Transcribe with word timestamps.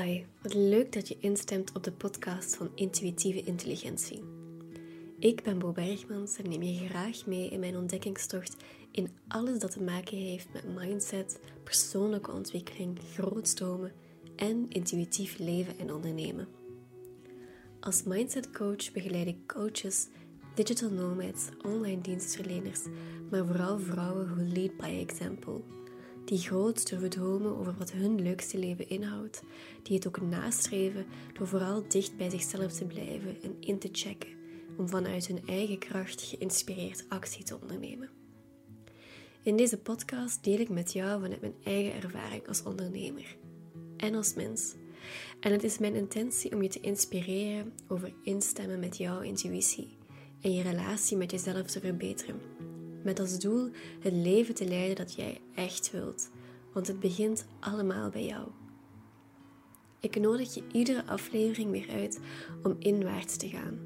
Hi, 0.00 0.24
wat 0.42 0.54
leuk 0.54 0.92
dat 0.92 1.08
je 1.08 1.16
instemt 1.20 1.72
op 1.74 1.84
de 1.84 1.92
podcast 1.92 2.56
van 2.56 2.70
Intuïtieve 2.74 3.42
Intelligentie. 3.42 4.22
Ik 5.18 5.42
ben 5.42 5.58
Bo 5.58 5.72
Bergmans 5.72 6.36
en 6.36 6.48
neem 6.48 6.62
je 6.62 6.88
graag 6.88 7.26
mee 7.26 7.48
in 7.48 7.60
mijn 7.60 7.76
ontdekkingstocht 7.76 8.56
in 8.90 9.08
alles 9.28 9.58
dat 9.58 9.70
te 9.70 9.82
maken 9.82 10.16
heeft 10.16 10.52
met 10.52 10.74
mindset, 10.74 11.40
persoonlijke 11.64 12.30
ontwikkeling, 12.30 12.98
grootstromen 13.12 13.92
en 14.36 14.66
intuïtief 14.68 15.38
leven 15.38 15.78
en 15.78 15.92
ondernemen. 15.92 16.48
Als 17.80 18.02
mindset 18.02 18.50
coach 18.50 18.92
begeleid 18.92 19.26
ik 19.26 19.46
coaches, 19.46 20.06
digital 20.54 20.90
nomads, 20.90 21.48
online 21.62 22.00
dienstverleners, 22.00 22.80
maar 23.30 23.46
vooral 23.46 23.78
vrouwen 23.78 24.34
who 24.34 24.42
lead 24.42 24.76
by 24.76 25.06
example 25.08 25.81
die 26.32 26.40
groot 26.40 26.88
durven 26.88 27.10
dromen 27.10 27.58
over 27.58 27.74
wat 27.78 27.92
hun 27.92 28.22
leukste 28.22 28.58
leven 28.58 28.88
inhoudt, 28.88 29.42
die 29.82 29.96
het 29.96 30.06
ook 30.06 30.20
nastreven 30.20 31.06
door 31.32 31.46
vooral 31.46 31.84
dicht 31.88 32.16
bij 32.16 32.30
zichzelf 32.30 32.72
te 32.72 32.84
blijven 32.84 33.42
en 33.42 33.56
in 33.60 33.78
te 33.78 33.88
checken 33.92 34.28
om 34.76 34.88
vanuit 34.88 35.26
hun 35.26 35.46
eigen 35.46 35.78
kracht 35.78 36.22
geïnspireerd 36.22 37.04
actie 37.08 37.44
te 37.44 37.58
ondernemen. 37.60 38.10
In 39.42 39.56
deze 39.56 39.78
podcast 39.78 40.44
deel 40.44 40.58
ik 40.58 40.68
met 40.68 40.92
jou 40.92 41.20
vanuit 41.20 41.40
mijn 41.40 41.54
eigen 41.64 42.02
ervaring 42.02 42.48
als 42.48 42.62
ondernemer 42.62 43.36
en 43.96 44.14
als 44.14 44.34
mens. 44.34 44.74
En 45.40 45.52
het 45.52 45.64
is 45.64 45.78
mijn 45.78 45.94
intentie 45.94 46.54
om 46.54 46.62
je 46.62 46.68
te 46.68 46.80
inspireren 46.80 47.72
over 47.88 48.12
instemmen 48.22 48.80
met 48.80 48.96
jouw 48.96 49.20
intuïtie 49.20 49.96
en 50.40 50.52
je 50.52 50.62
relatie 50.62 51.16
met 51.16 51.30
jezelf 51.30 51.66
te 51.66 51.80
verbeteren 51.80 52.40
met 53.04 53.20
als 53.20 53.38
doel 53.38 53.70
het 54.00 54.12
leven 54.12 54.54
te 54.54 54.68
leiden 54.68 54.96
dat 54.96 55.14
jij 55.14 55.40
echt 55.54 55.90
wilt, 55.90 56.30
want 56.72 56.86
het 56.86 57.00
begint 57.00 57.46
allemaal 57.60 58.10
bij 58.10 58.24
jou. 58.24 58.48
Ik 60.00 60.20
nodig 60.20 60.54
je 60.54 60.62
iedere 60.72 61.06
aflevering 61.06 61.70
weer 61.70 61.88
uit 61.90 62.20
om 62.62 62.76
inwaarts 62.78 63.36
te 63.36 63.48
gaan, 63.48 63.78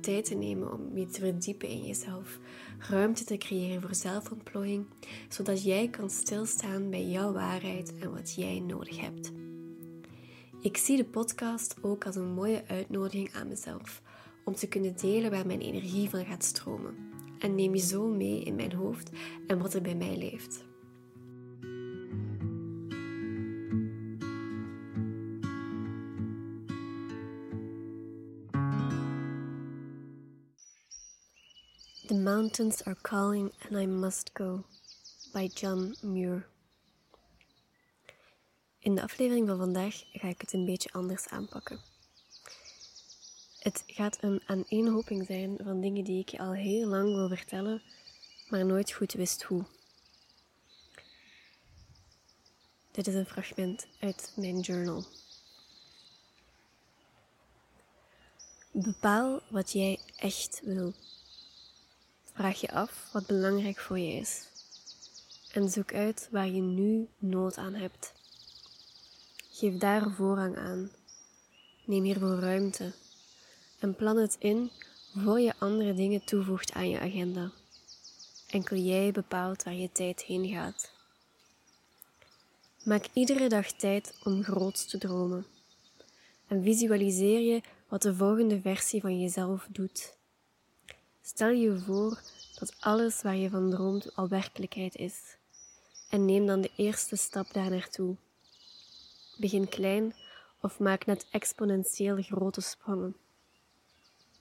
tijd 0.00 0.24
te 0.24 0.34
nemen 0.34 0.72
om 0.72 0.98
je 0.98 1.06
te 1.06 1.20
verdiepen 1.20 1.68
in 1.68 1.86
jezelf, 1.86 2.38
ruimte 2.78 3.24
te 3.24 3.36
creëren 3.36 3.82
voor 3.82 3.94
zelfontplooiing, 3.94 4.86
zodat 5.28 5.64
jij 5.64 5.88
kan 5.88 6.10
stilstaan 6.10 6.90
bij 6.90 7.06
jouw 7.06 7.32
waarheid 7.32 7.94
en 7.98 8.12
wat 8.12 8.34
jij 8.34 8.60
nodig 8.60 9.00
hebt. 9.00 9.32
Ik 10.60 10.76
zie 10.76 10.96
de 10.96 11.04
podcast 11.04 11.76
ook 11.82 12.06
als 12.06 12.16
een 12.16 12.32
mooie 12.34 12.64
uitnodiging 12.66 13.32
aan 13.32 13.48
mezelf 13.48 14.02
om 14.44 14.54
te 14.54 14.68
kunnen 14.68 14.96
delen 14.96 15.30
waar 15.30 15.46
mijn 15.46 15.60
energie 15.60 16.10
van 16.10 16.24
gaat 16.24 16.44
stromen 16.44 17.13
en 17.44 17.54
neem 17.54 17.74
je 17.74 17.80
zo 17.80 18.08
mee 18.08 18.42
in 18.42 18.54
mijn 18.54 18.72
hoofd 18.72 19.10
en 19.46 19.58
wat 19.58 19.74
er 19.74 19.82
bij 19.82 19.94
mij 19.94 20.16
leeft. 20.16 20.64
The 32.06 32.14
Mountains 32.14 32.84
Are 32.84 32.96
Calling 33.02 33.52
and 33.58 33.82
I 33.82 33.86
Must 33.86 34.30
Go 34.32 34.64
by 35.32 35.50
John 35.54 35.96
Muir. 36.00 36.46
In 38.78 38.94
de 38.94 39.02
aflevering 39.02 39.48
van 39.48 39.58
vandaag 39.58 40.04
ga 40.12 40.28
ik 40.28 40.40
het 40.40 40.52
een 40.52 40.64
beetje 40.64 40.92
anders 40.92 41.28
aanpakken. 41.28 41.93
Het 43.64 43.82
gaat 43.86 44.18
een 44.20 44.42
aaneenhoping 44.46 45.26
zijn 45.26 45.58
van 45.62 45.80
dingen 45.80 46.04
die 46.04 46.20
ik 46.20 46.28
je 46.28 46.38
al 46.38 46.52
heel 46.52 46.88
lang 46.88 47.14
wil 47.14 47.28
vertellen, 47.28 47.82
maar 48.48 48.66
nooit 48.66 48.92
goed 48.92 49.12
wist 49.12 49.42
hoe. 49.42 49.64
Dit 52.90 53.06
is 53.06 53.14
een 53.14 53.26
fragment 53.26 53.86
uit 54.00 54.32
mijn 54.36 54.60
journal. 54.60 55.04
Bepaal 58.70 59.40
wat 59.48 59.72
jij 59.72 60.00
echt 60.16 60.60
wil. 60.64 60.92
Vraag 62.32 62.60
je 62.60 62.70
af 62.70 63.08
wat 63.12 63.26
belangrijk 63.26 63.78
voor 63.78 63.98
je 63.98 64.12
is. 64.12 64.48
En 65.52 65.70
zoek 65.70 65.94
uit 65.94 66.28
waar 66.30 66.48
je 66.48 66.62
nu 66.62 67.08
nood 67.18 67.56
aan 67.56 67.74
hebt. 67.74 68.12
Geef 69.50 69.76
daar 69.76 70.10
voorrang 70.10 70.56
aan. 70.56 70.90
Neem 71.84 72.04
hiervoor 72.04 72.38
ruimte 72.38 72.92
en 73.84 73.94
plan 73.94 74.16
het 74.16 74.36
in 74.38 74.70
voor 75.14 75.40
je 75.40 75.54
andere 75.58 75.94
dingen 75.94 76.24
toevoegt 76.24 76.72
aan 76.72 76.88
je 76.88 77.00
agenda. 77.00 77.50
Enkel 78.46 78.76
jij 78.76 79.12
bepaalt 79.12 79.62
waar 79.62 79.74
je 79.74 79.92
tijd 79.92 80.22
heen 80.22 80.48
gaat. 80.48 80.92
Maak 82.84 83.06
iedere 83.12 83.48
dag 83.48 83.72
tijd 83.72 84.18
om 84.22 84.42
groots 84.42 84.86
te 84.86 84.98
dromen. 84.98 85.46
En 86.46 86.62
visualiseer 86.62 87.40
je 87.40 87.60
wat 87.88 88.02
de 88.02 88.14
volgende 88.14 88.60
versie 88.60 89.00
van 89.00 89.20
jezelf 89.20 89.66
doet. 89.70 90.16
Stel 91.22 91.50
je 91.50 91.78
voor 91.78 92.20
dat 92.58 92.76
alles 92.80 93.22
waar 93.22 93.36
je 93.36 93.50
van 93.50 93.70
droomt 93.70 94.16
al 94.16 94.28
werkelijkheid 94.28 94.94
is. 94.96 95.36
En 96.10 96.24
neem 96.24 96.46
dan 96.46 96.60
de 96.60 96.70
eerste 96.76 97.16
stap 97.16 97.52
daar 97.52 97.70
naartoe. 97.70 98.16
Begin 99.36 99.68
klein 99.68 100.14
of 100.60 100.78
maak 100.78 101.06
net 101.06 101.26
exponentieel 101.30 102.22
grote 102.22 102.60
sprongen. 102.60 103.16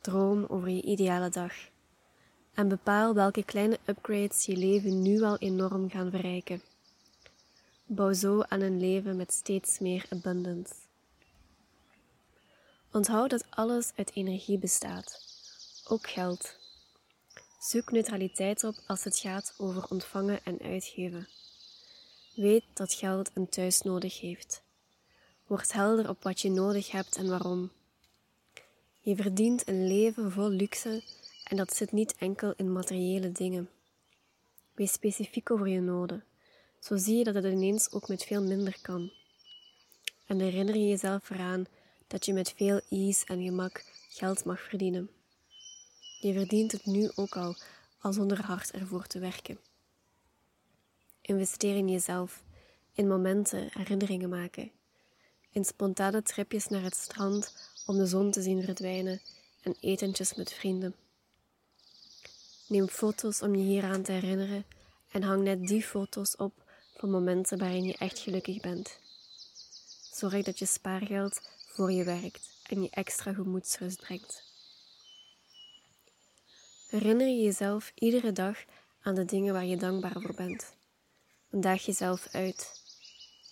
Droom 0.03 0.45
over 0.47 0.69
je 0.69 0.81
ideale 0.81 1.29
dag. 1.29 1.53
En 2.53 2.67
bepaal 2.67 3.13
welke 3.13 3.43
kleine 3.43 3.79
upgrades 3.85 4.45
je 4.45 4.57
leven 4.57 5.01
nu 5.01 5.21
al 5.21 5.37
enorm 5.37 5.89
gaan 5.89 6.09
verrijken. 6.11 6.61
Bouw 7.85 8.13
zo 8.13 8.41
aan 8.41 8.61
een 8.61 8.79
leven 8.79 9.15
met 9.15 9.33
steeds 9.33 9.79
meer 9.79 10.05
abundance. 10.09 10.73
Onthoud 12.91 13.29
dat 13.29 13.45
alles 13.49 13.91
uit 13.95 14.11
energie 14.13 14.57
bestaat, 14.57 15.19
ook 15.87 16.09
geld. 16.09 16.57
Zoek 17.59 17.91
neutraliteit 17.91 18.63
op 18.63 18.75
als 18.87 19.03
het 19.03 19.17
gaat 19.17 19.53
over 19.57 19.89
ontvangen 19.89 20.43
en 20.43 20.59
uitgeven. 20.59 21.27
Weet 22.35 22.65
dat 22.73 22.93
geld 22.93 23.31
een 23.33 23.49
thuis 23.49 23.81
nodig 23.81 24.19
heeft. 24.19 24.63
Word 25.47 25.73
helder 25.73 26.09
op 26.09 26.23
wat 26.23 26.41
je 26.41 26.49
nodig 26.49 26.91
hebt 26.91 27.15
en 27.15 27.29
waarom. 27.29 27.71
Je 29.05 29.15
verdient 29.15 29.67
een 29.67 29.87
leven 29.87 30.31
vol 30.31 30.49
luxe 30.49 31.03
en 31.43 31.57
dat 31.57 31.75
zit 31.75 31.91
niet 31.91 32.15
enkel 32.15 32.53
in 32.55 32.71
materiële 32.71 33.31
dingen. 33.31 33.69
Wees 34.73 34.91
specifiek 34.91 35.51
over 35.51 35.67
je 35.67 35.79
noden. 35.79 36.23
Zo 36.79 36.97
zie 36.97 37.17
je 37.17 37.23
dat 37.23 37.33
het 37.33 37.45
ineens 37.45 37.91
ook 37.91 38.07
met 38.07 38.23
veel 38.23 38.43
minder 38.43 38.77
kan. 38.81 39.11
En 40.25 40.39
herinner 40.39 40.75
je 40.75 40.87
jezelf 40.87 41.29
eraan 41.29 41.65
dat 42.07 42.25
je 42.25 42.33
met 42.33 42.53
veel 42.55 42.81
ease 42.89 43.25
en 43.25 43.43
gemak 43.43 43.85
geld 44.09 44.45
mag 44.45 44.61
verdienen. 44.61 45.09
Je 46.19 46.33
verdient 46.33 46.71
het 46.71 46.85
nu 46.85 47.11
ook 47.15 47.37
al, 47.37 47.55
al 47.99 48.13
zonder 48.13 48.45
hard 48.45 48.71
ervoor 48.71 49.07
te 49.07 49.19
werken. 49.19 49.59
Investeer 51.21 51.75
in 51.75 51.89
jezelf, 51.89 52.43
in 52.93 53.07
momenten, 53.07 53.69
herinneringen 53.73 54.29
maken, 54.29 54.71
in 55.51 55.65
spontane 55.65 56.21
tripjes 56.21 56.67
naar 56.67 56.83
het 56.83 56.95
strand 56.95 57.71
om 57.85 57.97
de 57.97 58.05
zon 58.05 58.31
te 58.31 58.41
zien 58.41 58.63
verdwijnen 58.63 59.21
en 59.61 59.75
etentjes 59.79 60.33
met 60.33 60.53
vrienden. 60.53 60.95
Neem 62.67 62.87
foto's 62.87 63.41
om 63.41 63.55
je 63.55 63.63
hieraan 63.63 64.03
te 64.03 64.11
herinneren 64.11 64.65
en 65.11 65.23
hang 65.23 65.43
net 65.43 65.67
die 65.67 65.83
foto's 65.83 66.35
op 66.37 66.53
van 66.97 67.09
momenten 67.09 67.57
waarin 67.57 67.83
je 67.83 67.97
echt 67.97 68.19
gelukkig 68.19 68.59
bent. 68.59 68.99
Zorg 70.13 70.43
dat 70.43 70.59
je 70.59 70.65
spaargeld 70.65 71.41
voor 71.67 71.91
je 71.91 72.03
werkt 72.03 72.49
en 72.63 72.81
je 72.81 72.89
extra 72.89 73.33
gemoedsrust 73.33 73.99
brengt. 73.99 74.43
Herinner 76.89 77.27
je 77.27 77.43
jezelf 77.43 77.91
iedere 77.95 78.31
dag 78.31 78.57
aan 79.01 79.15
de 79.15 79.25
dingen 79.25 79.53
waar 79.53 79.65
je 79.65 79.77
dankbaar 79.77 80.21
voor 80.21 80.35
bent. 80.35 80.73
Daag 81.49 81.85
jezelf 81.85 82.27
uit. 82.31 82.81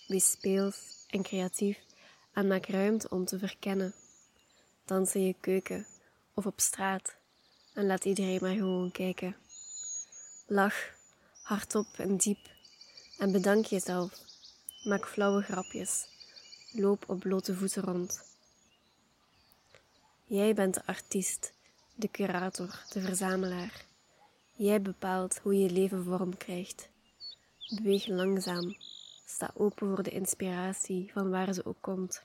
Wees 0.06 0.30
speels 0.30 1.04
en 1.06 1.22
creatief 1.22 1.78
en 2.32 2.46
maak 2.46 2.66
ruimte 2.66 3.08
om 3.08 3.24
te 3.24 3.38
verkennen 3.38 3.94
dans 4.84 5.14
in 5.14 5.26
je 5.26 5.34
keuken 5.40 5.86
of 6.34 6.46
op 6.46 6.60
straat 6.60 7.16
en 7.74 7.86
laat 7.86 8.04
iedereen 8.04 8.38
maar 8.40 8.54
gewoon 8.54 8.90
kijken. 8.90 9.36
Lach 10.46 10.94
hardop 11.42 11.86
en 11.96 12.16
diep 12.16 12.50
en 13.18 13.32
bedank 13.32 13.64
jezelf. 13.64 14.12
Maak 14.84 15.06
flauwe 15.06 15.42
grapjes. 15.42 16.06
Loop 16.72 17.04
op 17.06 17.20
blote 17.20 17.54
voeten 17.54 17.82
rond. 17.82 18.24
Jij 20.24 20.54
bent 20.54 20.74
de 20.74 20.86
artiest, 20.86 21.52
de 21.94 22.08
curator, 22.08 22.82
de 22.92 23.00
verzamelaar. 23.00 23.84
Jij 24.52 24.82
bepaalt 24.82 25.38
hoe 25.38 25.58
je 25.58 25.70
leven 25.70 26.04
vorm 26.04 26.36
krijgt. 26.36 26.88
Beweeg 27.74 28.06
langzaam. 28.06 28.76
Sta 29.24 29.50
open 29.54 29.88
voor 29.88 30.02
de 30.02 30.10
inspiratie 30.10 31.10
van 31.12 31.30
waar 31.30 31.52
ze 31.52 31.64
ook 31.66 31.80
komt. 31.80 32.22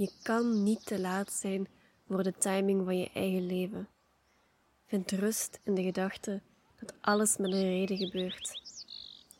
Je 0.00 0.10
kan 0.22 0.62
niet 0.62 0.86
te 0.86 1.00
laat 1.00 1.32
zijn 1.32 1.68
voor 2.08 2.22
de 2.22 2.34
timing 2.38 2.84
van 2.84 2.98
je 2.98 3.10
eigen 3.14 3.46
leven. 3.46 3.88
Vind 4.86 5.10
rust 5.10 5.60
in 5.62 5.74
de 5.74 5.82
gedachte 5.82 6.40
dat 6.78 6.94
alles 7.00 7.36
met 7.36 7.52
een 7.52 7.62
reden 7.62 7.96
gebeurt. 7.96 8.62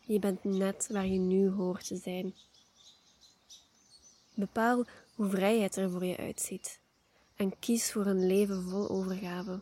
Je 0.04 0.18
bent 0.18 0.44
net 0.44 0.88
waar 0.90 1.06
je 1.06 1.18
nu 1.18 1.50
hoort 1.50 1.86
te 1.86 1.96
zijn. 1.96 2.34
Bepaal 4.34 4.84
hoe 5.14 5.30
vrijheid 5.30 5.76
er 5.76 5.90
voor 5.90 6.04
je 6.04 6.16
uitziet. 6.16 6.80
En 7.36 7.58
kies 7.58 7.92
voor 7.92 8.06
een 8.06 8.26
leven 8.26 8.62
vol 8.62 8.88
overgave. 8.88 9.60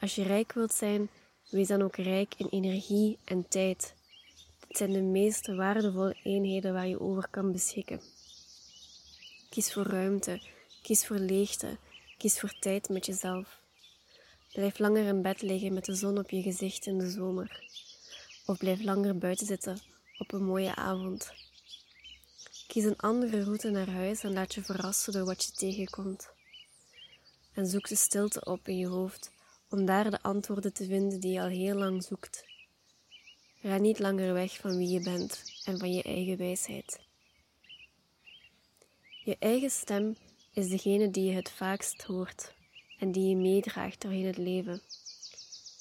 Als 0.00 0.14
je 0.14 0.22
rijk 0.22 0.52
wilt 0.52 0.72
zijn, 0.72 1.08
wees 1.50 1.68
dan 1.68 1.82
ook 1.82 1.96
rijk 1.96 2.34
in 2.36 2.48
energie 2.50 3.18
en 3.24 3.48
tijd. 3.48 3.94
Dit 4.66 4.76
zijn 4.76 4.92
de 4.92 5.02
meest 5.02 5.46
waardevolle 5.46 6.16
eenheden 6.22 6.72
waar 6.72 6.88
je 6.88 7.00
over 7.00 7.28
kan 7.30 7.52
beschikken. 7.52 8.00
Kies 9.52 9.72
voor 9.72 9.86
ruimte, 9.86 10.40
kies 10.82 11.06
voor 11.06 11.18
leegte, 11.18 11.78
kies 12.18 12.40
voor 12.40 12.58
tijd 12.60 12.88
met 12.88 13.06
jezelf. 13.06 13.60
Blijf 14.52 14.78
langer 14.78 15.06
in 15.06 15.22
bed 15.22 15.42
liggen 15.42 15.72
met 15.72 15.84
de 15.84 15.94
zon 15.94 16.18
op 16.18 16.30
je 16.30 16.42
gezicht 16.42 16.86
in 16.86 16.98
de 16.98 17.10
zomer. 17.10 17.64
Of 18.46 18.58
blijf 18.58 18.82
langer 18.82 19.18
buiten 19.18 19.46
zitten 19.46 19.80
op 20.18 20.32
een 20.32 20.44
mooie 20.44 20.74
avond. 20.74 21.32
Kies 22.66 22.84
een 22.84 22.96
andere 22.96 23.44
route 23.44 23.70
naar 23.70 23.90
huis 23.90 24.22
en 24.22 24.32
laat 24.32 24.54
je 24.54 24.62
verrassen 24.62 25.12
door 25.12 25.24
wat 25.24 25.44
je 25.44 25.52
tegenkomt. 25.52 26.30
En 27.52 27.66
zoek 27.66 27.88
de 27.88 27.96
stilte 27.96 28.44
op 28.44 28.68
in 28.68 28.78
je 28.78 28.86
hoofd 28.86 29.30
om 29.68 29.86
daar 29.86 30.10
de 30.10 30.22
antwoorden 30.22 30.72
te 30.72 30.86
vinden 30.86 31.20
die 31.20 31.32
je 31.32 31.40
al 31.40 31.48
heel 31.48 31.76
lang 31.76 32.04
zoekt. 32.04 32.44
Ga 33.62 33.76
niet 33.76 33.98
langer 33.98 34.32
weg 34.32 34.56
van 34.56 34.76
wie 34.76 34.88
je 34.88 35.00
bent 35.00 35.42
en 35.64 35.78
van 35.78 35.92
je 35.92 36.02
eigen 36.02 36.36
wijsheid. 36.36 37.10
Je 39.24 39.36
eigen 39.38 39.70
stem 39.70 40.16
is 40.52 40.68
degene 40.68 41.10
die 41.10 41.24
je 41.24 41.32
het 41.32 41.50
vaakst 41.50 42.02
hoort 42.02 42.54
en 42.98 43.12
die 43.12 43.28
je 43.28 43.36
meedraagt 43.36 44.00
doorheen 44.00 44.26
het 44.26 44.36
leven. 44.36 44.82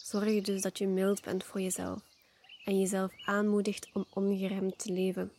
Zorg 0.04 0.42
dus 0.42 0.62
dat 0.62 0.78
je 0.78 0.88
mild 0.88 1.22
bent 1.22 1.44
voor 1.44 1.62
jezelf 1.62 2.00
en 2.66 2.80
jezelf 2.80 3.12
aanmoedigt 3.26 3.90
om 3.94 4.06
ongeremd 4.14 4.78
te 4.78 4.92
leven. 4.92 5.32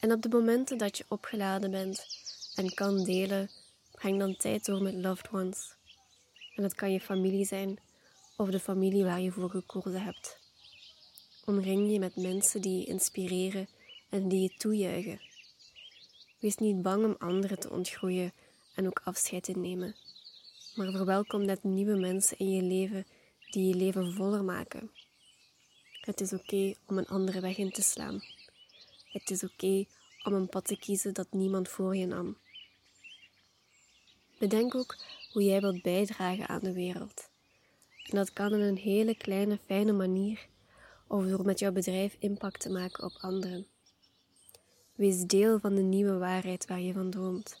En 0.00 0.12
op 0.12 0.22
de 0.22 0.28
momenten 0.28 0.78
dat 0.78 0.98
je 0.98 1.04
opgeladen 1.08 1.70
bent 1.70 2.06
en 2.54 2.74
kan 2.74 3.04
delen, 3.04 3.50
breng 3.92 4.18
dan 4.18 4.36
tijd 4.36 4.64
door 4.64 4.82
met 4.82 4.94
loved 4.94 5.32
ones. 5.32 5.74
En 6.54 6.62
het 6.62 6.74
kan 6.74 6.92
je 6.92 7.00
familie 7.00 7.44
zijn 7.44 7.78
of 8.36 8.48
de 8.48 8.60
familie 8.60 9.04
waar 9.04 9.20
je 9.20 9.32
voor 9.32 9.50
gekozen 9.50 10.02
hebt. 10.02 10.38
Omring 11.44 11.90
je 11.90 11.98
met 11.98 12.16
mensen 12.16 12.62
die 12.62 12.78
je 12.78 12.84
inspireren 12.84 13.68
en 14.08 14.28
die 14.28 14.42
je 14.42 14.54
toejuichen. 14.56 15.27
Wees 16.38 16.56
niet 16.56 16.82
bang 16.82 17.04
om 17.04 17.14
anderen 17.18 17.58
te 17.58 17.70
ontgroeien 17.70 18.32
en 18.74 18.86
ook 18.86 19.00
afscheid 19.04 19.42
te 19.42 19.52
nemen. 19.52 19.96
Maar 20.74 20.90
verwelkom 20.90 21.44
net 21.44 21.62
nieuwe 21.62 21.96
mensen 21.96 22.38
in 22.38 22.50
je 22.50 22.62
leven 22.62 23.06
die 23.50 23.68
je 23.68 23.74
leven 23.74 24.12
voller 24.12 24.44
maken. 24.44 24.90
Het 26.00 26.20
is 26.20 26.32
oké 26.32 26.74
om 26.86 26.98
een 26.98 27.06
andere 27.06 27.40
weg 27.40 27.58
in 27.58 27.70
te 27.70 27.82
slaan. 27.82 28.22
Het 29.12 29.30
is 29.30 29.44
oké 29.44 29.84
om 30.24 30.34
een 30.34 30.48
pad 30.48 30.64
te 30.64 30.78
kiezen 30.78 31.14
dat 31.14 31.26
niemand 31.30 31.68
voor 31.68 31.96
je 31.96 32.06
nam. 32.06 32.36
Bedenk 34.38 34.74
ook 34.74 34.96
hoe 35.32 35.42
jij 35.42 35.60
wilt 35.60 35.82
bijdragen 35.82 36.48
aan 36.48 36.60
de 36.60 36.72
wereld. 36.72 37.30
En 38.04 38.16
dat 38.16 38.32
kan 38.32 38.52
in 38.52 38.60
een 38.60 38.76
hele 38.76 39.16
kleine, 39.16 39.58
fijne 39.66 39.92
manier 39.92 40.46
of 41.06 41.24
door 41.24 41.44
met 41.44 41.58
jouw 41.58 41.72
bedrijf 41.72 42.16
impact 42.18 42.60
te 42.60 42.70
maken 42.70 43.04
op 43.04 43.16
anderen. 43.20 43.66
Wees 44.98 45.26
deel 45.26 45.58
van 45.58 45.74
de 45.74 45.82
nieuwe 45.82 46.18
waarheid 46.18 46.66
waar 46.66 46.80
je 46.80 46.92
van 46.92 47.10
droomt. 47.10 47.60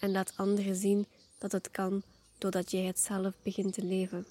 En 0.00 0.10
laat 0.10 0.32
anderen 0.36 0.76
zien 0.76 1.06
dat 1.38 1.52
het 1.52 1.70
kan 1.70 2.02
doordat 2.38 2.70
jij 2.70 2.82
het 2.82 2.98
zelf 2.98 3.34
begint 3.42 3.72
te 3.72 3.82
leven. 3.82 4.26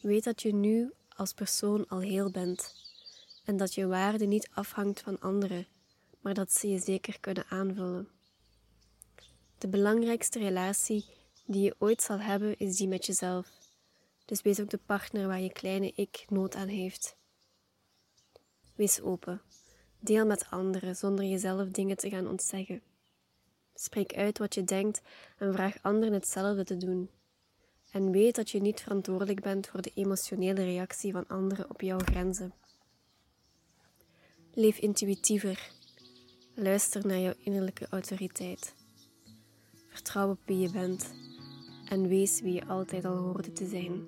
Weet 0.00 0.24
dat 0.24 0.42
je 0.42 0.54
nu 0.54 0.92
als 1.08 1.32
persoon 1.32 1.88
al 1.88 1.98
heel 1.98 2.30
bent 2.30 2.74
en 3.44 3.56
dat 3.56 3.74
je 3.74 3.86
waarde 3.86 4.24
niet 4.24 4.48
afhangt 4.52 5.00
van 5.00 5.20
anderen, 5.20 5.66
maar 6.20 6.34
dat 6.34 6.52
ze 6.52 6.68
je 6.68 6.78
zeker 6.78 7.20
kunnen 7.20 7.44
aanvullen. 7.48 8.08
De 9.58 9.68
belangrijkste 9.68 10.38
relatie 10.38 11.04
die 11.46 11.62
je 11.62 11.76
ooit 11.78 12.02
zal 12.02 12.18
hebben 12.18 12.58
is 12.58 12.76
die 12.76 12.88
met 12.88 13.06
jezelf. 13.06 13.50
Dus 14.24 14.42
wees 14.42 14.60
ook 14.60 14.70
de 14.70 14.80
partner 14.86 15.26
waar 15.26 15.40
je 15.40 15.52
kleine 15.52 15.92
ik 15.94 16.24
nood 16.28 16.54
aan 16.54 16.68
heeft. 16.68 17.16
Wees 18.74 19.00
open. 19.00 19.40
Deel 20.00 20.26
met 20.26 20.46
anderen 20.50 20.96
zonder 20.96 21.24
jezelf 21.24 21.68
dingen 21.68 21.96
te 21.96 22.08
gaan 22.08 22.28
ontzeggen. 22.28 22.82
Spreek 23.74 24.14
uit 24.14 24.38
wat 24.38 24.54
je 24.54 24.64
denkt 24.64 25.02
en 25.38 25.52
vraag 25.52 25.82
anderen 25.82 26.14
hetzelfde 26.14 26.64
te 26.64 26.76
doen. 26.76 27.10
En 27.90 28.10
weet 28.10 28.34
dat 28.34 28.50
je 28.50 28.60
niet 28.60 28.80
verantwoordelijk 28.80 29.40
bent 29.40 29.66
voor 29.66 29.82
de 29.82 29.92
emotionele 29.94 30.64
reactie 30.64 31.12
van 31.12 31.26
anderen 31.26 31.70
op 31.70 31.80
jouw 31.80 31.98
grenzen. 31.98 32.52
Leef 34.52 34.78
intuïtiever. 34.78 35.70
Luister 36.54 37.06
naar 37.06 37.18
jouw 37.18 37.34
innerlijke 37.38 37.86
autoriteit. 37.90 38.74
Vertrouw 39.88 40.30
op 40.30 40.38
wie 40.44 40.58
je 40.58 40.70
bent 40.70 41.14
en 41.88 42.08
wees 42.08 42.40
wie 42.40 42.52
je 42.52 42.66
altijd 42.66 43.04
al 43.04 43.16
hoorde 43.16 43.52
te 43.52 43.66
zijn. 43.66 44.06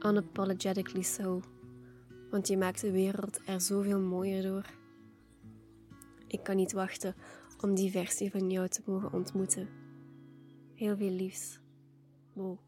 Unapologetically 0.00 1.02
so, 1.02 1.42
want 2.30 2.48
je 2.48 2.56
maakt 2.56 2.80
de 2.80 2.90
wereld 2.90 3.40
er 3.46 3.60
zoveel 3.60 4.00
mooier 4.00 4.42
door. 4.42 4.77
Ik 6.28 6.42
kan 6.42 6.56
niet 6.56 6.72
wachten 6.72 7.14
om 7.60 7.74
die 7.74 7.90
versie 7.90 8.30
van 8.30 8.50
jou 8.50 8.68
te 8.68 8.82
mogen 8.84 9.12
ontmoeten. 9.12 9.68
Heel 10.74 10.96
veel 10.96 11.10
liefs. 11.10 11.60
Mo. 12.32 12.58